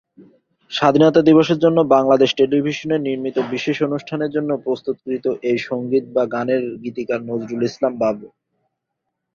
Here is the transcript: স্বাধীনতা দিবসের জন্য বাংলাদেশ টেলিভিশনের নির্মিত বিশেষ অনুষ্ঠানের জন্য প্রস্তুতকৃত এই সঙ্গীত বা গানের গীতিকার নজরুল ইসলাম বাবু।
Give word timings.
স্বাধীনতা 0.71 1.21
দিবসের 1.27 1.59
জন্য 1.59 1.77
বাংলাদেশ 1.95 2.29
টেলিভিশনের 2.39 3.01
নির্মিত 3.01 3.37
বিশেষ 3.53 3.77
অনুষ্ঠানের 3.81 4.33
জন্য 4.35 4.49
প্রস্তুতকৃত 4.65 5.25
এই 5.49 5.59
সঙ্গীত 5.67 6.05
বা 6.15 6.23
গানের 6.33 6.63
গীতিকার 6.83 7.19
নজরুল 7.29 7.61
ইসলাম 7.69 7.93
বাবু। 8.03 8.27